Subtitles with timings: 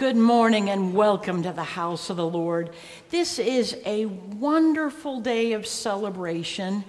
[0.00, 2.70] Good morning and welcome to the house of the Lord.
[3.10, 6.86] This is a wonderful day of celebration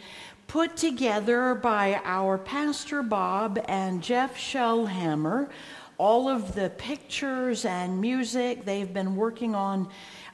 [0.48, 5.50] put together by our Pastor Bob and Jeff Shellhammer.
[5.98, 9.90] All of the pictures and music they've been working on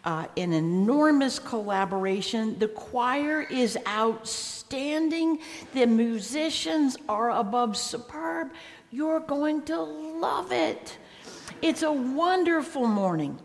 [0.05, 2.59] uh, an enormous collaboration.
[2.59, 5.39] The choir is outstanding,
[5.73, 8.51] the musicians are above superb.
[8.91, 10.99] You're going to love it.
[11.61, 13.39] It's a wonderful morning.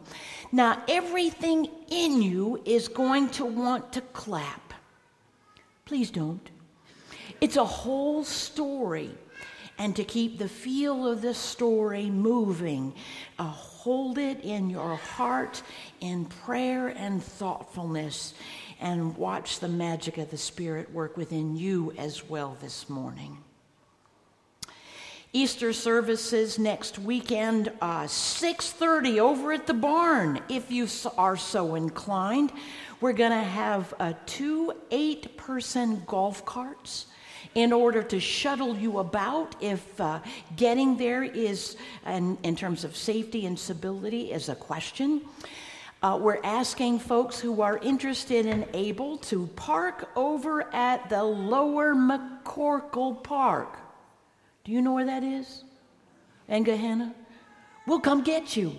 [0.50, 4.74] Now, everything in you is going to want to clap.
[5.86, 6.50] Please don't.
[7.40, 9.10] It's a whole story.
[9.78, 12.94] And to keep the feel of the story moving,
[13.38, 15.62] uh, hold it in your heart
[16.00, 18.34] in prayer and thoughtfulness,
[18.78, 23.41] and watch the magic of the Spirit work within you as well this morning.
[25.34, 30.42] Easter services next weekend, uh, 6:30 over at the barn.
[30.50, 32.52] If you are so inclined,
[33.00, 37.06] we're going to have uh, two eight-person golf carts
[37.54, 40.20] in order to shuttle you about if uh,
[40.56, 45.22] getting there is, in, in terms of safety and stability, is a question.
[46.02, 51.94] Uh, we're asking folks who are interested and able to park over at the Lower
[51.94, 53.78] McCorkle Park.
[54.64, 55.64] Do you know where that is?
[56.48, 57.14] And Gehenna?
[57.86, 58.76] We'll come get you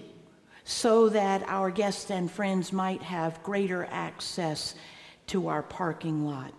[0.64, 4.76] so that our guests and friends might have greater access
[5.28, 6.54] to our parking lot.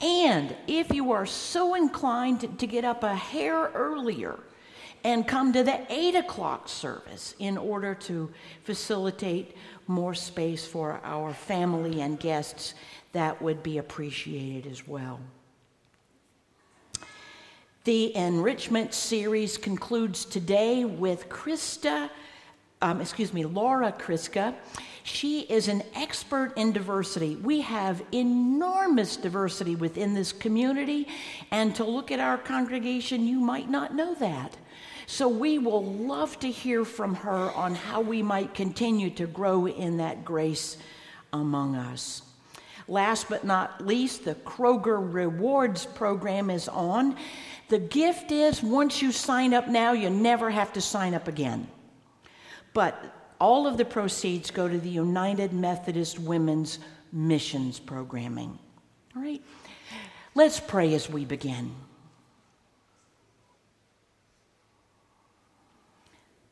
[0.00, 4.40] And if you are so inclined to, get up a hair earlier
[5.04, 8.30] and come to the 8 o'clock service in order to
[8.64, 12.74] facilitate more space for our family and guests,
[13.12, 15.20] that would be appreciated as well.
[17.84, 22.08] The enrichment series concludes today with Krista,
[22.80, 24.54] um, excuse me, Laura Kriska.
[25.02, 27.36] She is an expert in diversity.
[27.36, 31.08] We have enormous diversity within this community,
[31.50, 34.56] and to look at our congregation, you might not know that.
[35.06, 39.66] So we will love to hear from her on how we might continue to grow
[39.66, 40.78] in that grace
[41.34, 42.22] among us.
[42.86, 47.16] Last but not least, the Kroger Rewards program is on.
[47.68, 51.66] The gift is once you sign up now, you never have to sign up again.
[52.74, 53.02] But
[53.40, 56.78] all of the proceeds go to the United Methodist Women's
[57.12, 58.58] Missions Programming.
[59.16, 59.42] All right?
[60.34, 61.74] Let's pray as we begin.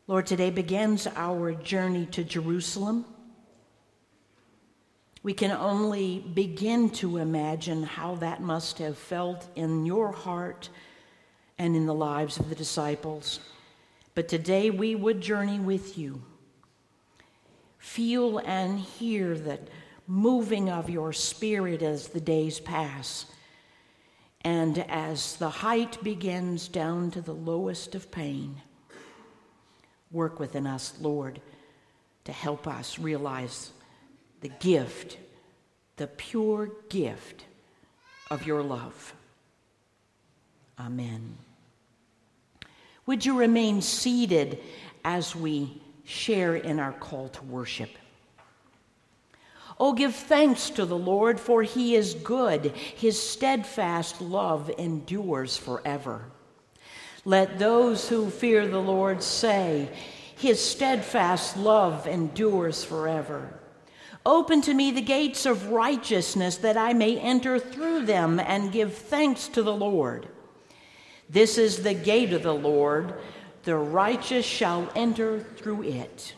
[0.07, 3.05] Lord, today begins our journey to Jerusalem.
[5.23, 10.69] We can only begin to imagine how that must have felt in your heart
[11.59, 13.39] and in the lives of the disciples.
[14.15, 16.23] But today we would journey with you.
[17.79, 19.69] Feel and hear that
[20.09, 23.27] moving of your spirit as the days pass.
[24.45, 28.61] And as the height begins down to the lowest of pain,
[30.11, 31.41] work within us, Lord,
[32.25, 33.71] to help us realize
[34.43, 35.17] the gift,
[35.97, 37.45] the pure gift
[38.31, 39.15] of your love.
[40.79, 41.39] Amen.
[43.07, 44.59] Would you remain seated
[45.05, 47.91] as we share in our call to worship?
[49.79, 52.67] Oh, give thanks to the Lord, for he is good.
[52.77, 56.25] His steadfast love endures forever.
[57.25, 59.89] Let those who fear the Lord say,
[60.37, 63.61] His steadfast love endures forever.
[64.25, 68.95] Open to me the gates of righteousness, that I may enter through them and give
[68.95, 70.29] thanks to the Lord.
[71.29, 73.15] This is the gate of the Lord,
[73.65, 76.35] the righteous shall enter through it.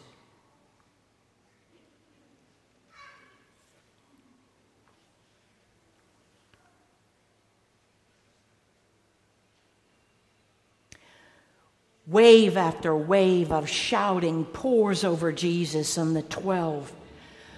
[12.07, 16.93] Wave after wave of shouting pours over Jesus and the twelve.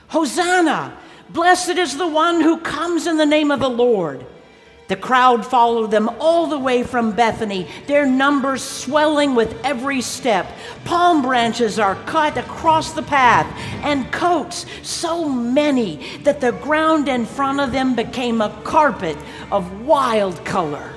[0.09, 0.97] Hosanna!
[1.31, 4.25] Blessed is the one who comes in the name of the Lord.
[4.89, 10.47] The crowd followed them all the way from Bethany, their numbers swelling with every step.
[10.85, 13.47] Palm branches are cut across the path,
[13.83, 19.17] and coats, so many that the ground in front of them became a carpet
[19.51, 20.96] of wild color.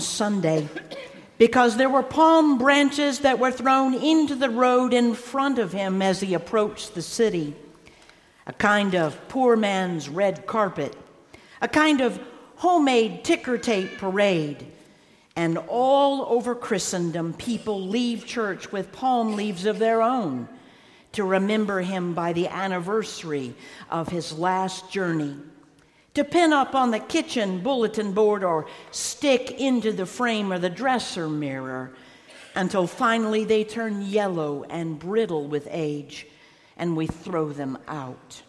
[0.00, 0.68] Sunday
[1.38, 6.00] because there were palm branches that were thrown into the road in front of him
[6.00, 7.54] as he approached the city.
[8.46, 10.96] A kind of poor man's red carpet,
[11.60, 12.18] a kind of
[12.56, 14.66] homemade ticker tape parade.
[15.34, 20.48] And all over Christendom, people leave church with palm leaves of their own
[21.12, 23.54] to remember him by the anniversary
[23.90, 25.36] of his last journey
[26.16, 30.70] to pin up on the kitchen bulletin board or stick into the frame of the
[30.70, 31.92] dresser mirror
[32.54, 36.26] until finally they turn yellow and brittle with age
[36.78, 38.42] and we throw them out.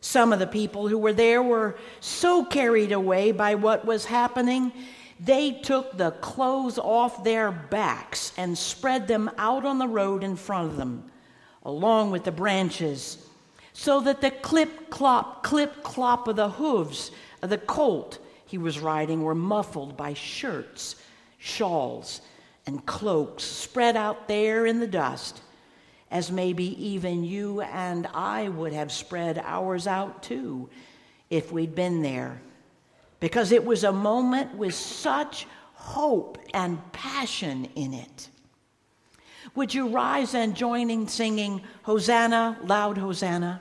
[0.00, 4.72] Some of the people who were there were so carried away by what was happening,
[5.20, 10.34] they took the clothes off their backs and spread them out on the road in
[10.34, 11.04] front of them,
[11.64, 13.24] along with the branches
[13.72, 17.10] so that the clip clop, clip clop of the hooves
[17.42, 20.96] of the colt he was riding were muffled by shirts,
[21.38, 22.20] shawls,
[22.66, 25.40] and cloaks spread out there in the dust,
[26.10, 30.68] as maybe even you and I would have spread ours out too
[31.30, 32.42] if we'd been there.
[33.20, 38.28] Because it was a moment with such hope and passion in it.
[39.54, 43.60] Would you rise and join in singing Hosanna, loud Hosanna?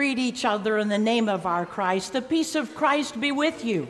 [0.00, 2.14] Greet each other in the name of our Christ?
[2.14, 3.86] The peace of Christ be with you.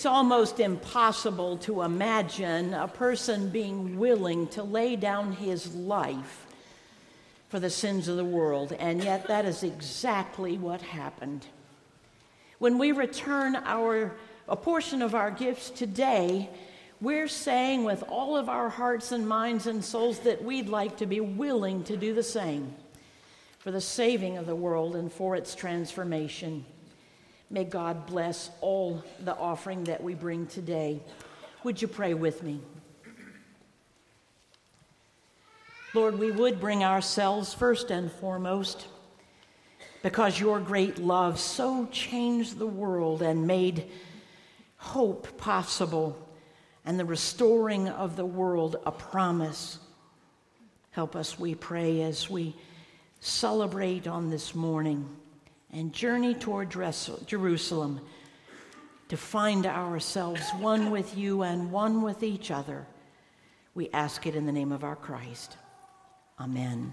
[0.00, 6.46] It's almost impossible to imagine a person being willing to lay down his life
[7.50, 11.44] for the sins of the world, and yet that is exactly what happened.
[12.58, 14.16] When we return our,
[14.48, 16.48] a portion of our gifts today,
[17.02, 21.04] we're saying with all of our hearts and minds and souls that we'd like to
[21.04, 22.74] be willing to do the same
[23.58, 26.64] for the saving of the world and for its transformation.
[27.50, 31.02] May God bless all the offering that we bring today.
[31.64, 32.60] Would you pray with me?
[35.92, 38.86] Lord, we would bring ourselves first and foremost.
[40.02, 43.90] because your great love so changed the world and made
[44.76, 46.28] hope possible
[46.84, 49.78] and the restoring of the world a promise.
[50.92, 52.56] Help us, we pray, as we
[53.20, 55.06] celebrate on this morning
[55.72, 58.00] and journey toward Jerusalem
[59.08, 62.86] to find ourselves one with you and one with each other.
[63.74, 65.56] We ask it in the name of our Christ.
[66.38, 66.92] Amen.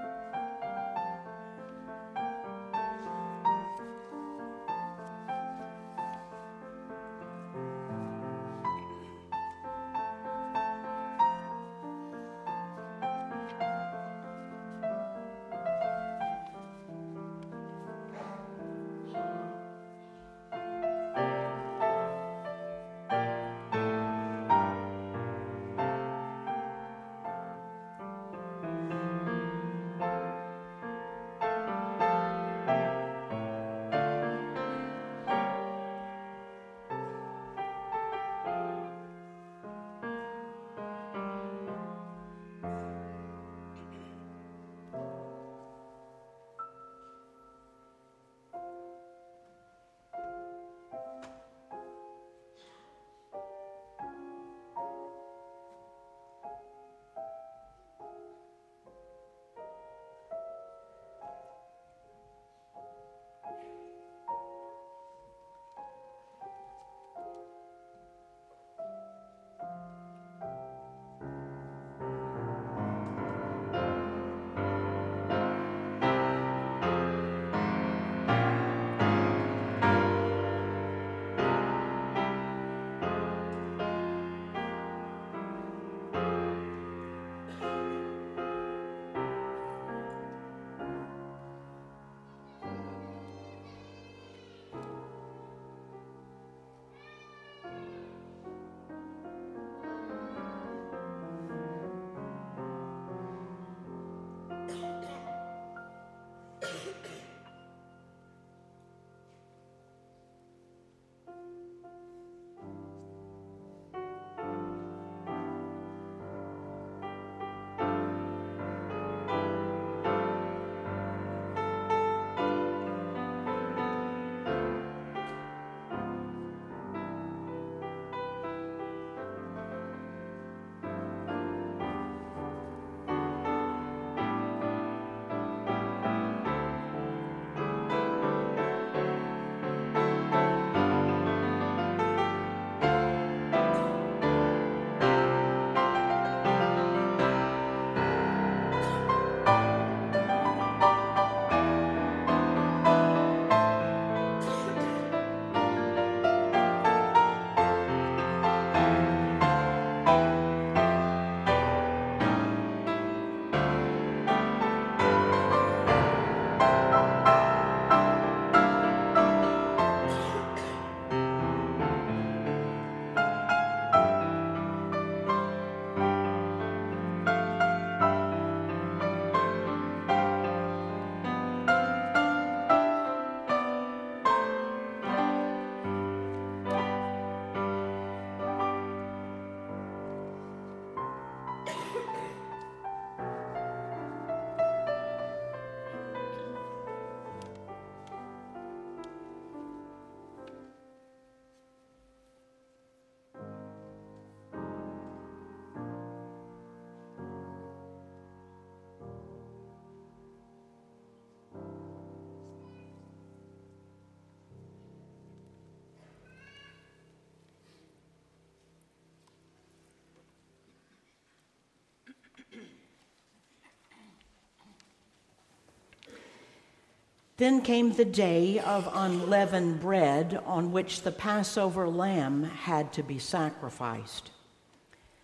[227.41, 233.17] Then came the day of unleavened bread on which the Passover lamb had to be
[233.17, 234.29] sacrificed.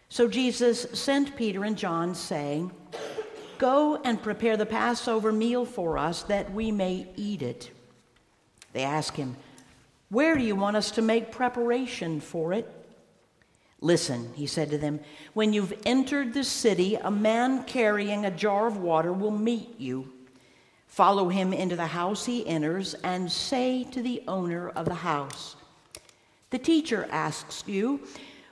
[0.10, 2.72] So Jesus sent Peter and John, saying,
[3.60, 7.70] Go and prepare the Passover meal for us that we may eat it.
[8.74, 9.36] They asked him,
[10.10, 12.68] Where do you want us to make preparation for it?
[13.80, 15.02] Listen, he said to them,
[15.36, 20.14] when you've entered the city, a man carrying a jar of water will meet you.
[20.88, 25.56] Follow him into the house he enters and say to the owner of the house,
[26.50, 28.02] The teacher asks you,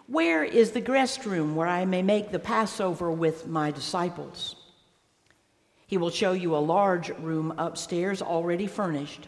[0.08, 4.56] Where is the guest room where I may make the Passover with my disciples?
[5.88, 9.28] He will show you a large room upstairs already furnished.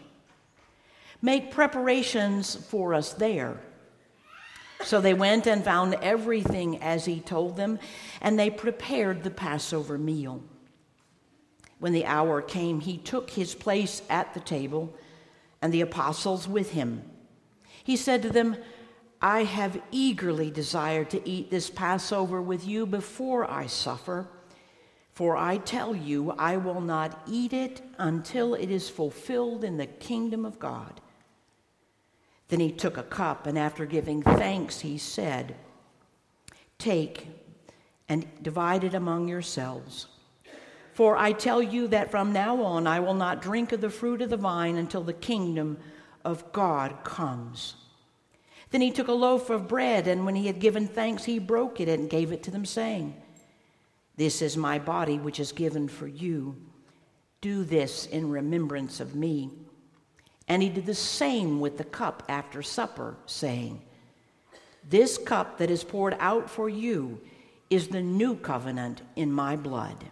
[1.20, 3.58] Make preparations for us there.
[4.84, 7.80] So they went and found everything as he told them,
[8.20, 10.42] and they prepared the Passover meal.
[11.78, 14.94] When the hour came, he took his place at the table,
[15.62, 17.02] and the apostles with him.
[17.84, 18.56] He said to them,
[19.20, 24.28] I have eagerly desired to eat this Passover with you before I suffer.
[25.12, 29.86] For I tell you, I will not eat it until it is fulfilled in the
[29.86, 31.00] kingdom of God.
[32.48, 35.56] Then he took a cup, and after giving thanks, he said,
[36.78, 37.26] Take
[38.08, 40.06] and divide it among yourselves.
[40.98, 44.20] For I tell you that from now on I will not drink of the fruit
[44.20, 45.78] of the vine until the kingdom
[46.24, 47.76] of God comes.
[48.70, 51.78] Then he took a loaf of bread, and when he had given thanks, he broke
[51.78, 53.14] it and gave it to them, saying,
[54.16, 56.56] This is my body, which is given for you.
[57.40, 59.50] Do this in remembrance of me.
[60.48, 63.82] And he did the same with the cup after supper, saying,
[64.82, 67.20] This cup that is poured out for you
[67.70, 70.10] is the new covenant in my blood.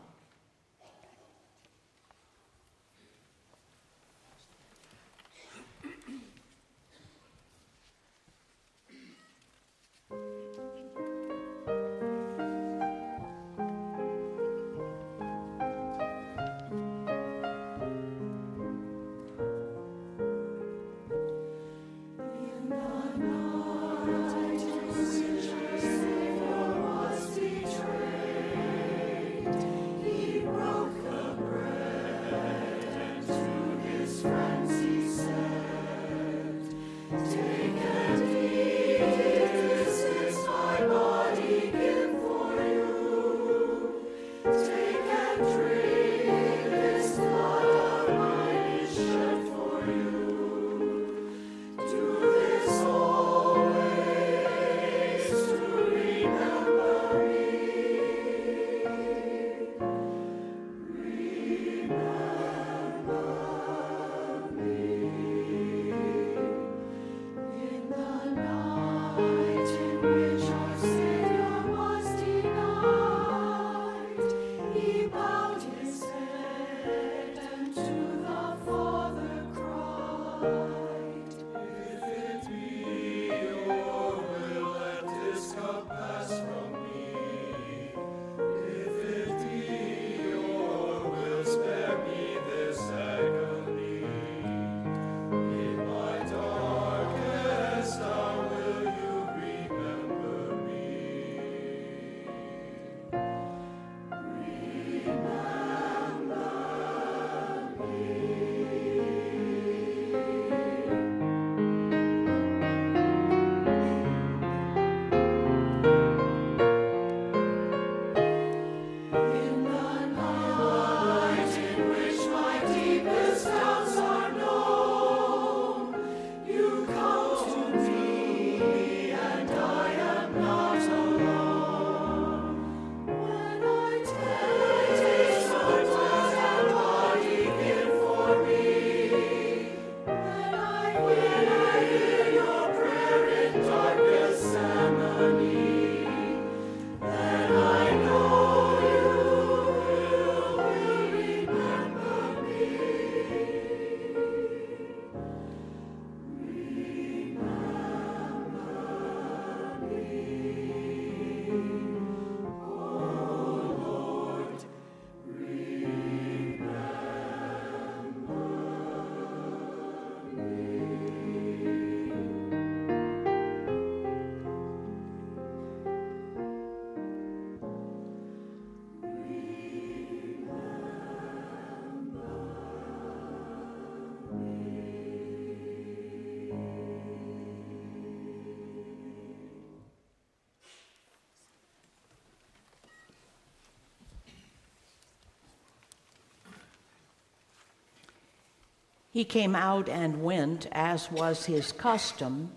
[199.17, 202.53] He came out and went, as was his custom,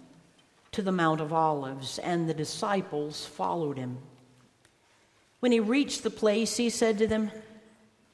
[0.74, 3.98] to the Mount of Olives, and the disciples followed him.
[5.39, 7.32] When he reached the place, he said to them,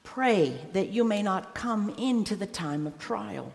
[0.03, 3.51] Pray that you may not come into the time of trial.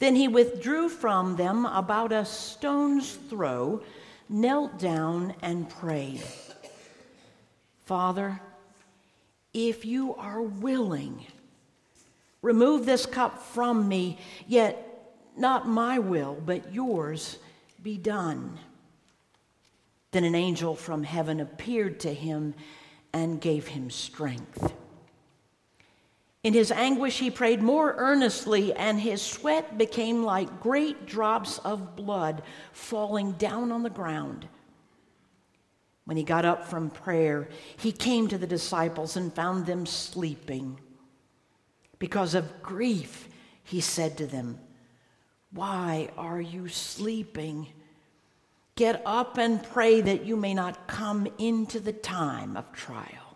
[0.00, 3.80] Then he withdrew from them about a stone's throw,
[4.28, 6.24] knelt down, and prayed
[7.84, 8.40] Father,
[9.54, 11.24] if you are willing,
[12.46, 17.38] Remove this cup from me, yet not my will, but yours
[17.82, 18.60] be done.
[20.12, 22.54] Then an angel from heaven appeared to him
[23.12, 24.72] and gave him strength.
[26.44, 31.96] In his anguish, he prayed more earnestly, and his sweat became like great drops of
[31.96, 34.46] blood falling down on the ground.
[36.04, 40.78] When he got up from prayer, he came to the disciples and found them sleeping.
[41.98, 43.28] Because of grief,
[43.64, 44.58] he said to them,
[45.50, 47.68] Why are you sleeping?
[48.74, 53.26] Get up and pray that you may not come into the time of trial.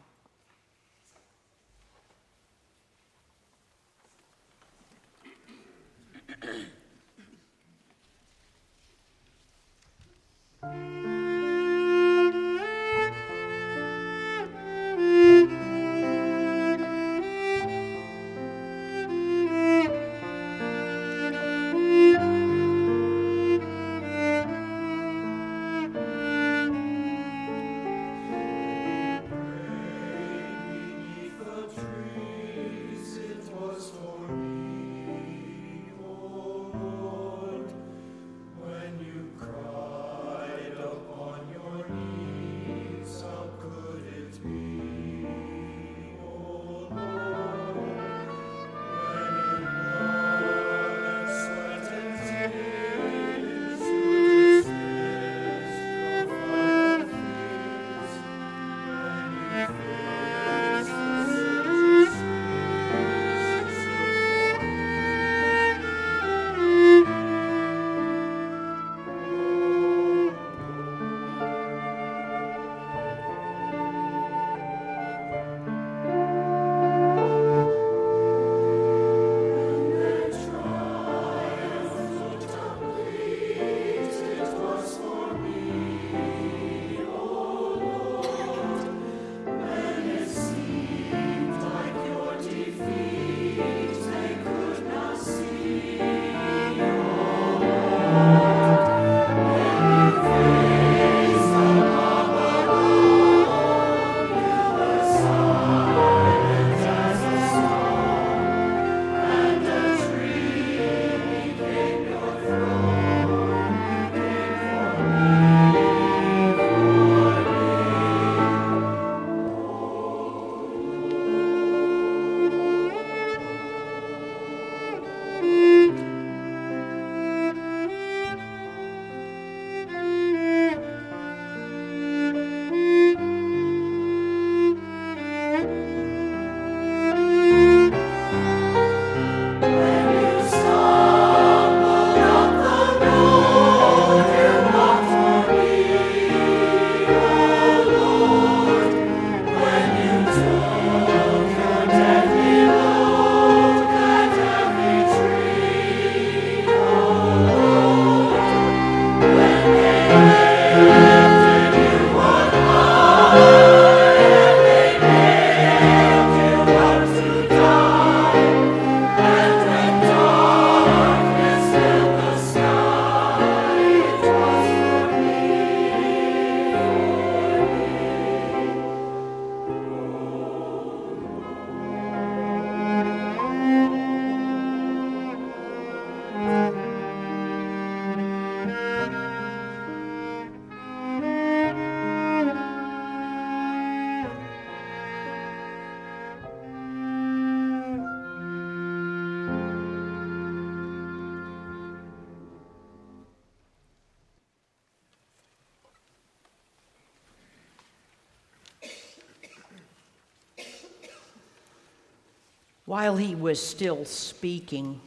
[213.50, 215.00] Was still speaking,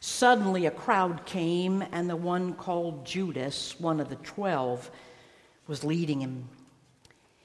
[0.00, 4.90] suddenly a crowd came, and the one called Judas, one of the twelve,
[5.68, 6.48] was leading him.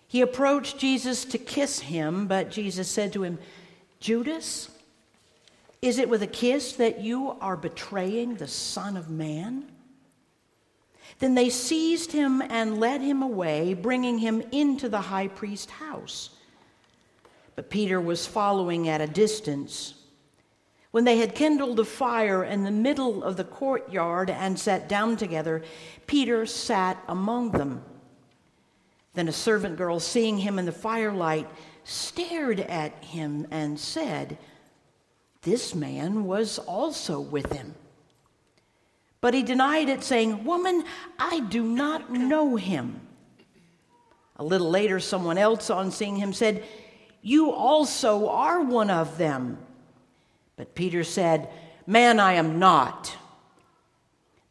[0.08, 3.38] He approached Jesus to kiss him, but Jesus said to him,
[4.00, 4.70] Judas,
[5.84, 9.72] Is it with a kiss that you are betraying the Son of Man?
[11.20, 16.32] Then they seized him and led him away, bringing him into the high priest's house.
[17.56, 19.96] But Peter was following at a distance.
[20.92, 25.16] When they had kindled a fire in the middle of the courtyard and sat down
[25.16, 25.64] together,
[26.06, 27.84] Peter sat among them.
[29.14, 31.50] Then a servant girl, seeing him in the firelight,
[31.84, 34.38] stared at him and said,
[35.42, 37.76] This man was also with him.
[39.22, 40.84] But he denied it, saying, Woman,
[41.20, 43.02] I do not know him.
[44.38, 46.64] A little later, someone else, on seeing him, said,
[47.22, 49.60] You also are one of them.
[50.56, 51.50] But Peter said,
[51.88, 53.16] Man, I am not.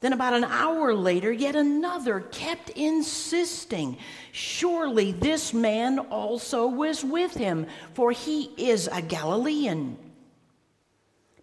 [0.01, 3.99] Then, about an hour later, yet another kept insisting,
[4.33, 9.99] Surely this man also was with him, for he is a Galilean.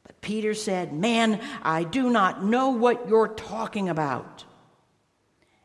[0.03, 4.43] But Peter said, Man, I do not know what you're talking about.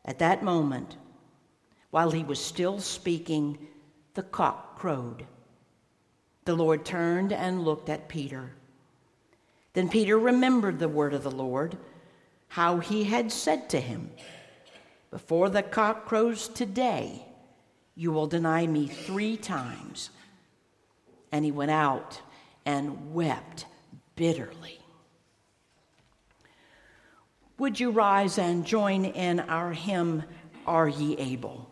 [0.04, 0.96] At that moment,
[1.90, 3.58] while he was still speaking,
[4.14, 5.26] the cock crowed.
[6.44, 8.50] The Lord turned and looked at Peter.
[9.74, 11.78] Then Peter remembered the word of the Lord
[12.48, 14.10] how he had said to him,
[15.10, 17.24] Before the cock crows today,
[17.94, 20.10] you will deny me three times.
[21.30, 22.20] And he went out
[22.66, 23.66] and wept
[24.16, 24.80] bitterly.
[27.58, 30.24] Would you rise and join in our hymn,
[30.66, 31.70] Are Ye Able?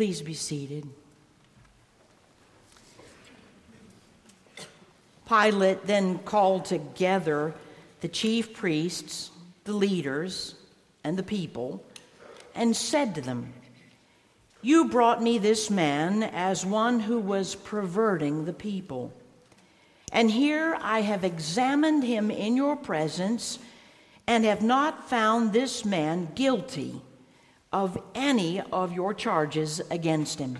[0.00, 0.88] Please be seated.
[5.28, 7.52] Pilate then called together
[8.00, 9.30] the chief priests,
[9.64, 10.54] the leaders,
[11.04, 11.84] and the people,
[12.54, 13.52] and said to them,
[14.62, 19.12] You brought me this man as one who was perverting the people.
[20.12, 23.58] And here I have examined him in your presence
[24.26, 27.02] and have not found this man guilty
[27.72, 30.58] of any of your charges against him.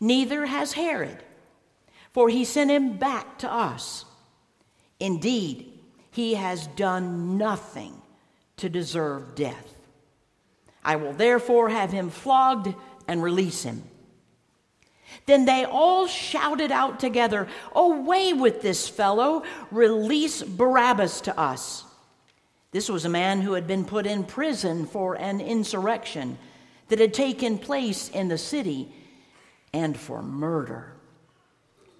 [0.00, 1.22] Neither has Herod
[2.12, 4.04] for he sent him back to us.
[5.00, 5.72] Indeed,
[6.10, 8.00] he has done nothing
[8.58, 9.74] to deserve death.
[10.84, 12.74] I will therefore have him flogged
[13.08, 13.82] and release him.
[15.26, 19.44] Then they all shouted out together, Away with this fellow!
[19.70, 21.84] Release Barabbas to us.
[22.72, 26.38] This was a man who had been put in prison for an insurrection
[26.88, 28.92] that had taken place in the city
[29.72, 30.92] and for murder.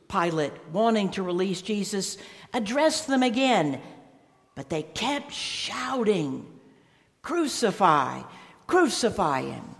[0.09, 2.18] Pilate, wanting to release Jesus,
[2.53, 3.81] addressed them again,
[4.55, 6.47] but they kept shouting,
[7.23, 8.23] Crucify,
[8.66, 9.72] crucify him.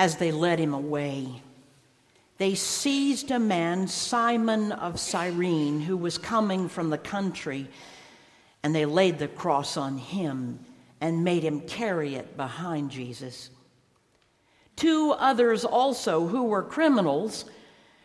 [0.00, 1.42] As they led him away.
[2.38, 7.68] They seized a man, Simon of Cyrene, who was coming from the country,
[8.62, 10.58] and they laid the cross on him
[11.02, 13.50] and made him carry it behind Jesus.
[14.74, 17.44] Two others also, who were criminals,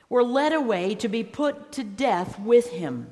[0.09, 3.07] were led away to be put to death with him.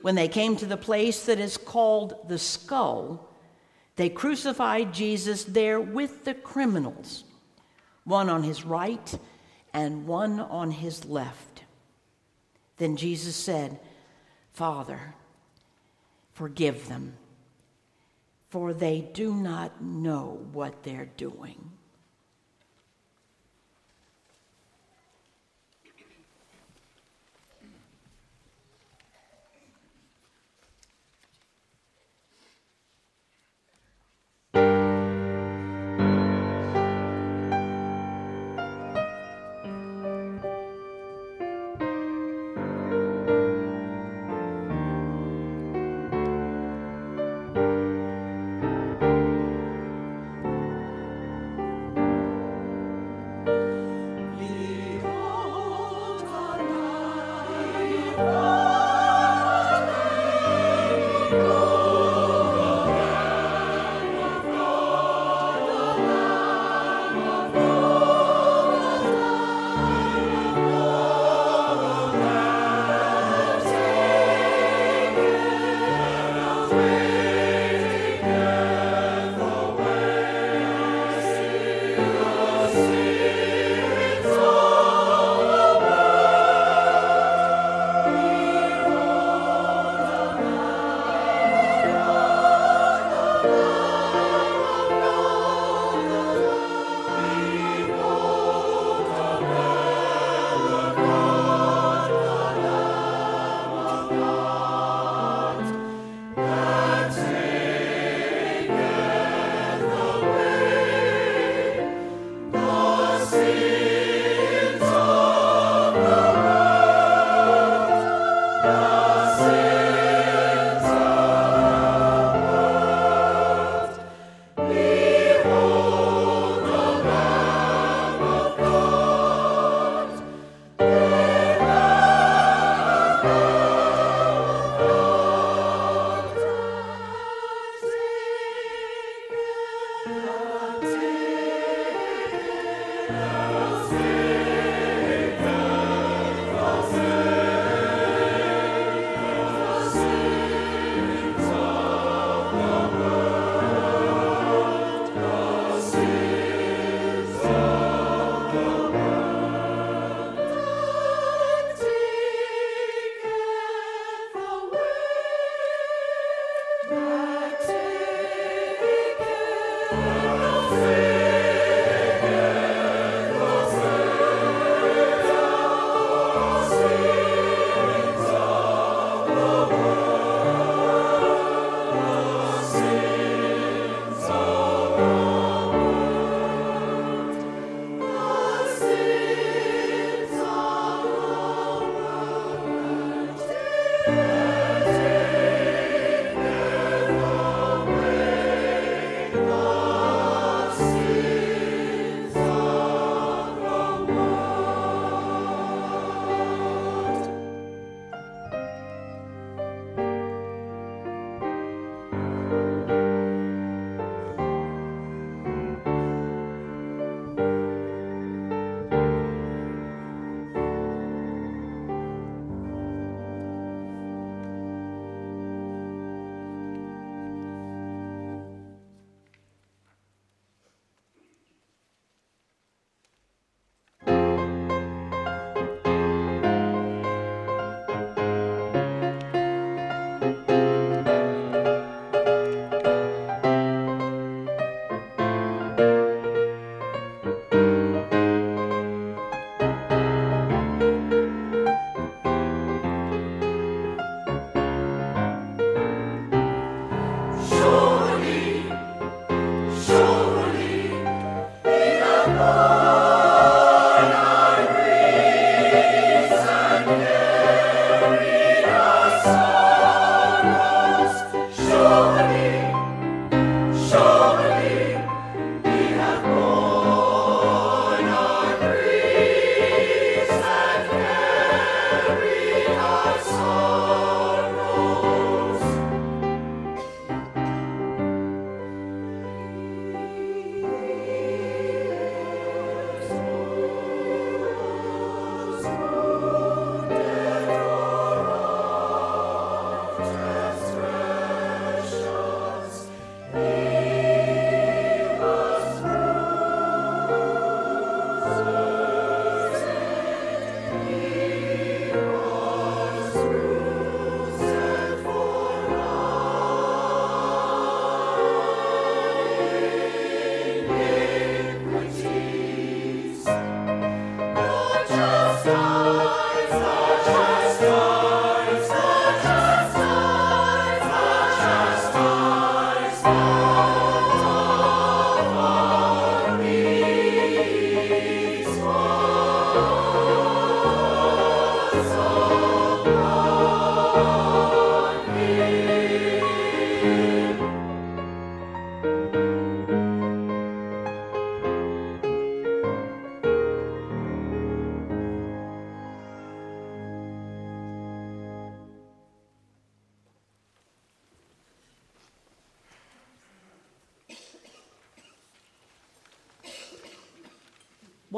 [0.00, 3.28] When they came to the place that is called the skull,
[3.96, 7.24] they crucified Jesus there with the criminals
[8.08, 9.18] one on his right
[9.72, 11.64] and one on his left.
[12.78, 13.78] Then Jesus said,
[14.52, 15.14] Father,
[16.32, 17.14] forgive them,
[18.48, 21.72] for they do not know what they're doing.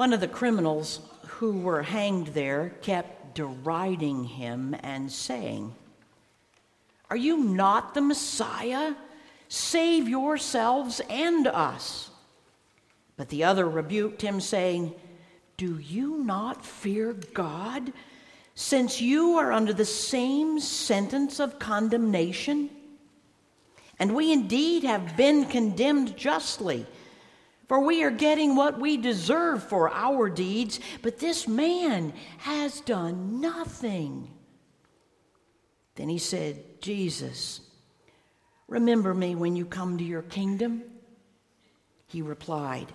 [0.01, 5.75] One of the criminals who were hanged there kept deriding him and saying,
[7.11, 8.95] Are you not the Messiah?
[9.49, 12.09] Save yourselves and us.
[13.19, 14.95] But the other rebuked him, saying,
[15.59, 17.93] Do you not fear God,
[18.55, 22.71] since you are under the same sentence of condemnation?
[23.99, 26.87] And we indeed have been condemned justly,
[27.71, 33.41] for we are getting what we deserve for our deeds, but this man has done
[33.41, 34.29] nothing.
[35.95, 37.61] Then he said, Jesus,
[38.67, 40.83] Remember me when you come to your kingdom?
[42.09, 42.93] He replied,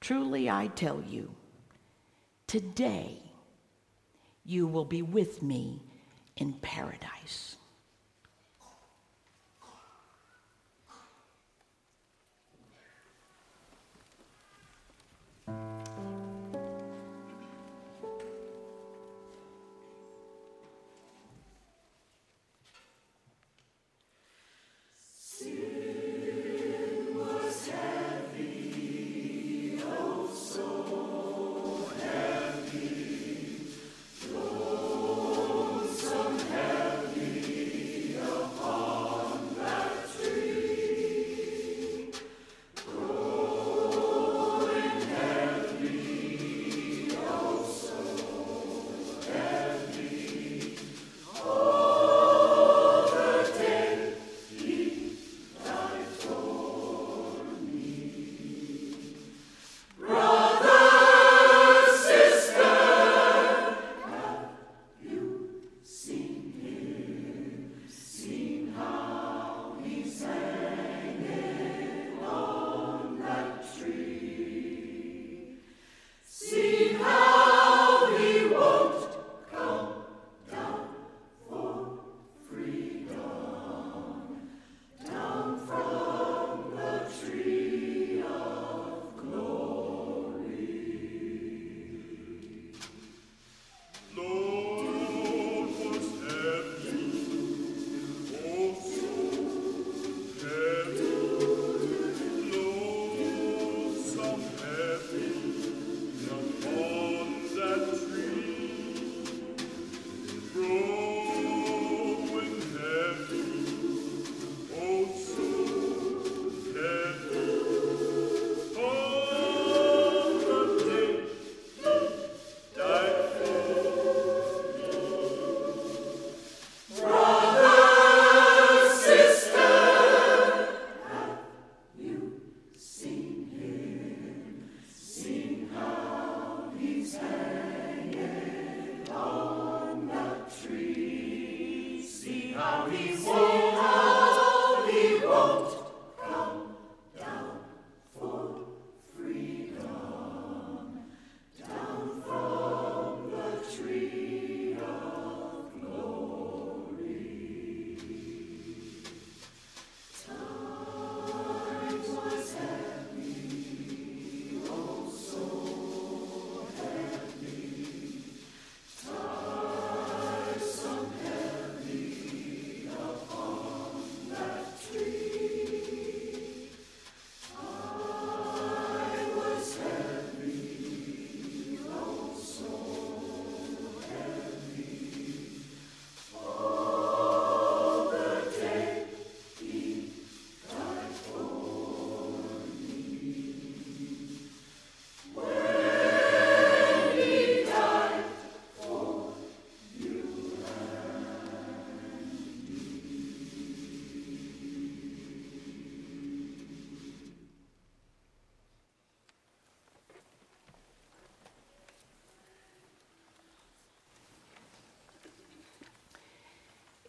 [0.00, 1.32] Truly I tell you,
[2.48, 3.22] today
[4.44, 5.82] you will be with me
[6.36, 7.54] in paradise.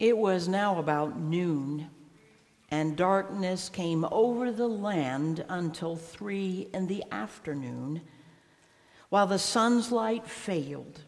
[0.02, 1.88] It was now about noon,
[2.72, 8.00] and darkness came over the land until three in the afternoon,
[9.10, 11.02] while the sun's light failed,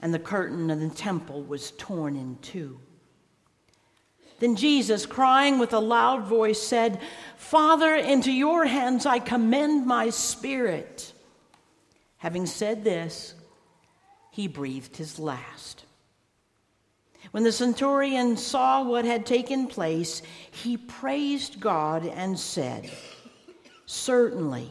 [0.00, 2.80] and the curtain of the temple was torn in two.
[4.40, 7.00] Then Jesus, crying with a loud voice, said,
[7.36, 11.12] Father, into your hands I commend my spirit.
[12.16, 13.36] Having said this,
[14.32, 15.84] he breathed his last.
[17.30, 22.90] When the centurion saw what had taken place, he praised God and said,
[23.86, 24.70] Certainly,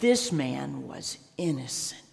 [0.00, 2.07] this man was innocent.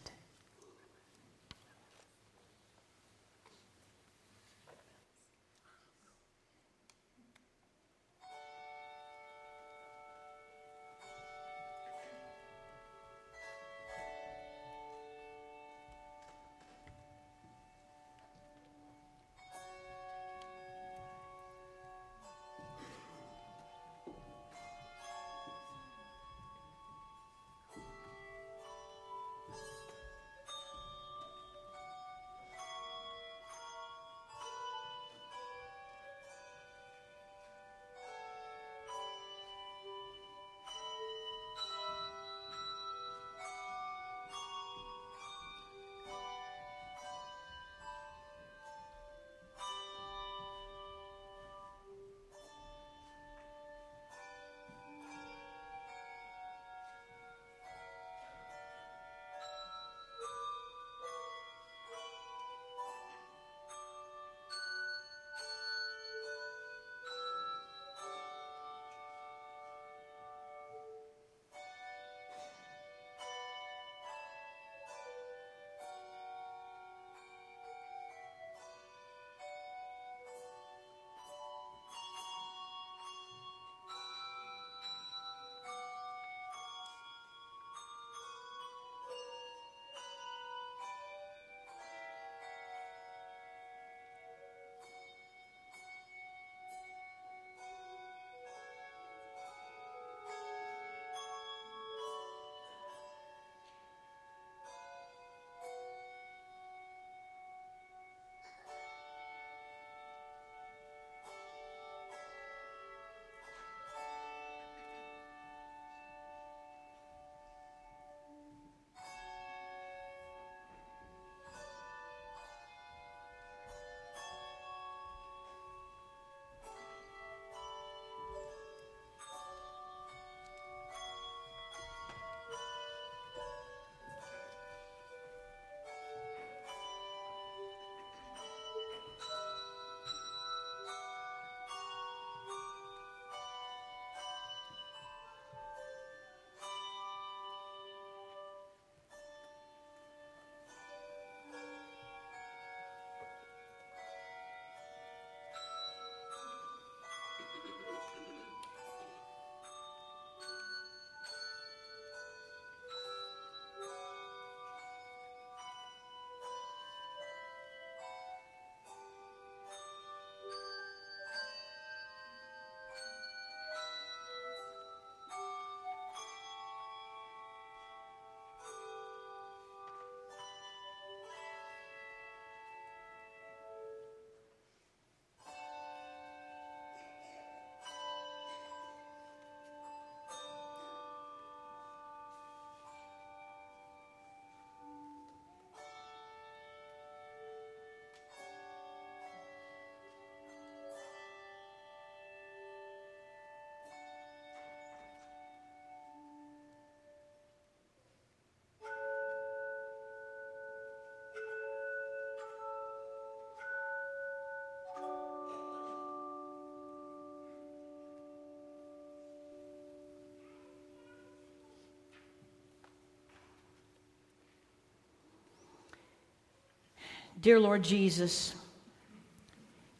[227.45, 228.55] Dear Lord Jesus,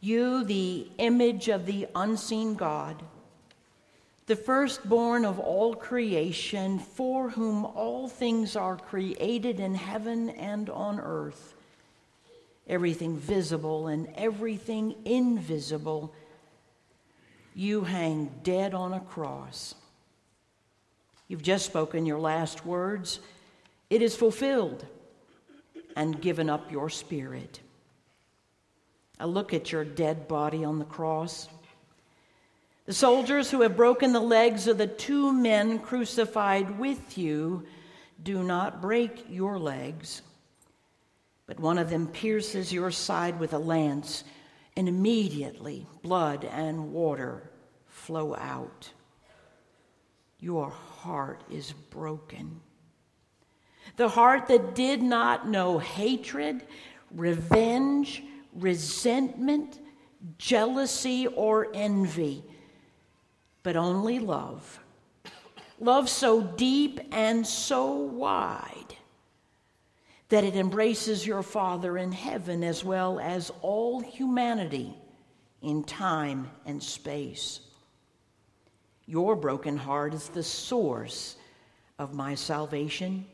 [0.01, 3.03] you, the image of the unseen God,
[4.25, 10.99] the firstborn of all creation, for whom all things are created in heaven and on
[10.99, 11.53] earth,
[12.67, 16.11] everything visible and everything invisible,
[17.53, 19.75] you hang dead on a cross.
[21.27, 23.19] You've just spoken your last words.
[23.91, 24.87] It is fulfilled
[25.95, 27.61] and given up your spirit.
[29.19, 31.47] I look at your dead body on the cross.
[32.85, 37.65] The soldiers who have broken the legs of the two men crucified with you
[38.21, 40.21] do not break your legs,
[41.47, 44.23] but one of them pierces your side with a lance,
[44.77, 47.49] and immediately blood and water
[47.87, 48.91] flow out.
[50.39, 52.59] Your heart is broken
[53.97, 56.63] the heart that did not know hatred,
[57.11, 58.23] revenge,
[58.53, 59.79] resentment,
[60.37, 62.43] jealousy, or envy,
[63.63, 64.79] but only love,
[65.79, 68.95] love so deep and so wide
[70.29, 74.95] that it embraces your Father in heaven as well as all humanity
[75.61, 77.61] in time and space.
[79.05, 81.35] Your broken heart is the source
[81.99, 83.25] of my salvation,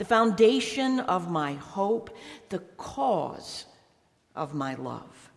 [0.00, 2.08] the foundation of my hope,
[2.48, 3.66] the cause
[4.34, 5.30] of my love.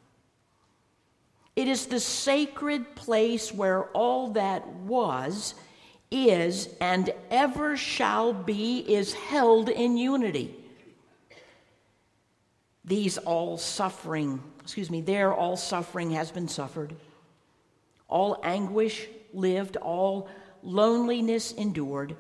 [1.53, 5.55] It is the sacred place where all that was,
[6.09, 10.55] is, and ever shall be is held in unity.
[12.86, 16.95] These all suffering, excuse me, there all suffering has been suffered,
[18.07, 20.30] all anguish lived, all
[20.61, 22.16] loneliness endured,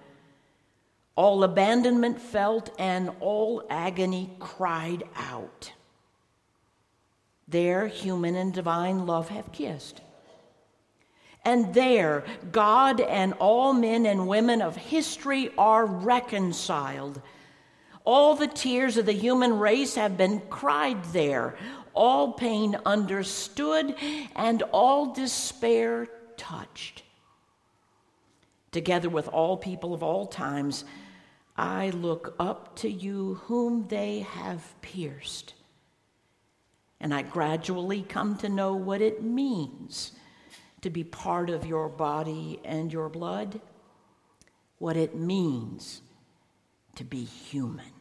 [1.15, 5.71] all abandonment felt, and all agony cried out.
[7.47, 10.01] There, human and divine love have kissed.
[11.45, 17.21] And there, God and all men and women of history are reconciled.
[18.05, 21.55] All the tears of the human race have been cried there,
[21.93, 23.95] all pain understood,
[24.35, 26.07] and all despair
[26.37, 27.02] touched.
[28.73, 30.83] Together with all people of all times,
[31.55, 35.53] I look up to you whom they have pierced.
[36.99, 40.13] And I gradually come to know what it means
[40.81, 43.61] to be part of your body and your blood,
[44.79, 46.01] what it means
[46.95, 47.92] to be human.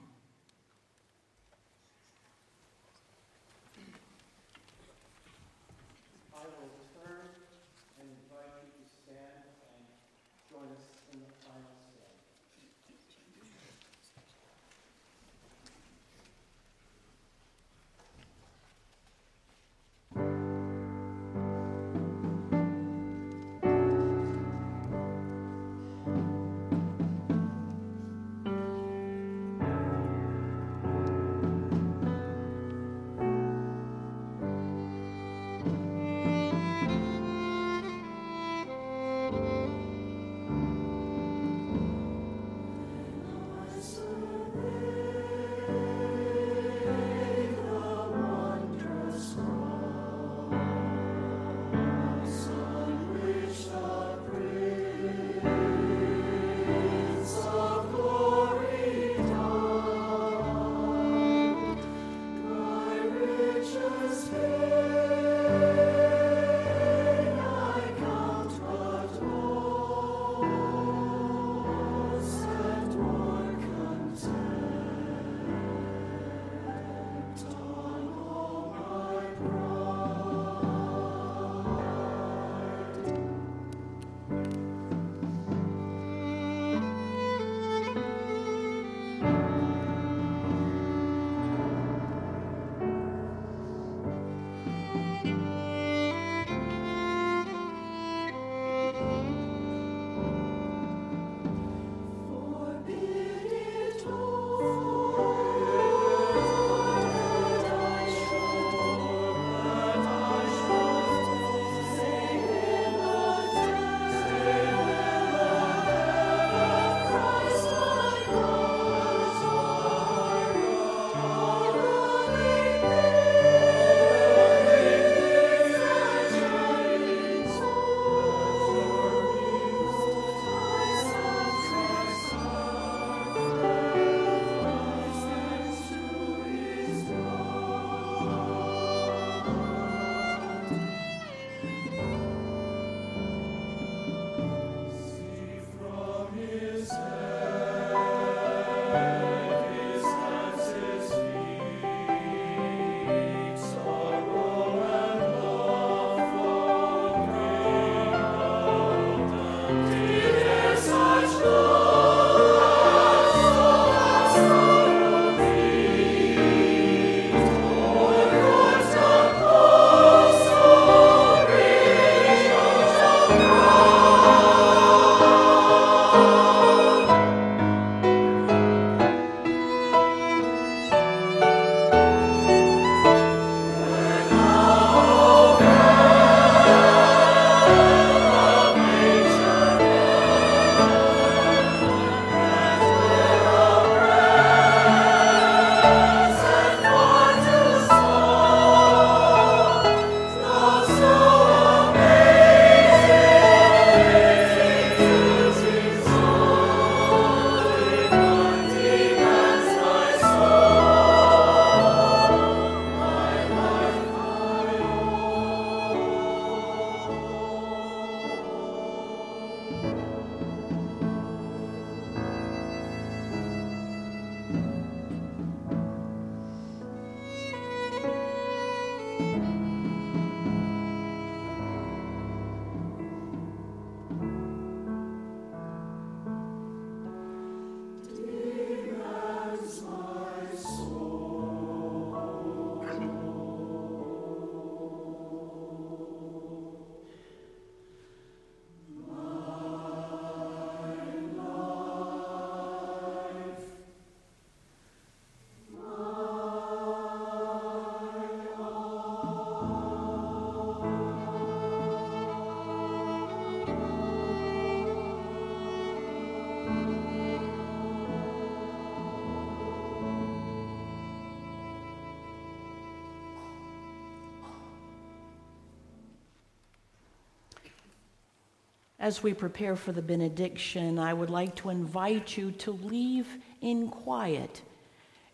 [279.03, 283.26] As we prepare for the benediction, I would like to invite you to leave
[283.61, 284.62] in quiet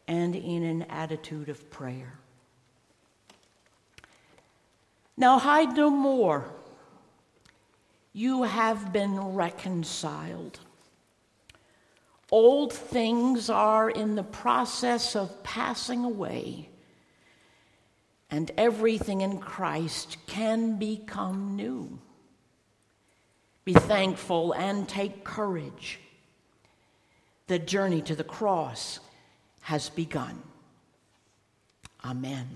[0.08, 2.18] and in an attitude of prayer.
[5.18, 6.46] Now hide no more.
[8.14, 10.60] You have been reconciled.
[12.30, 16.70] Old things are in the process of passing away,
[18.30, 21.98] and everything in Christ can become new.
[23.68, 26.00] Be thankful and take courage.
[27.48, 28.98] The journey to the cross
[29.60, 30.42] has begun.
[32.02, 32.48] Amen.